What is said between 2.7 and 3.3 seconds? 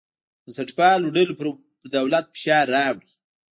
راوړی.